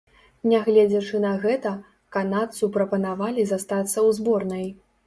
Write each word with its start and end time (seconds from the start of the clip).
Нягледзячы 0.53 1.21
на 1.25 1.33
гэта, 1.45 1.75
канадцу 2.17 2.73
прапанавалі 2.79 3.41
застацца 3.55 3.95
ў 4.07 4.23
зборнай. 4.23 4.67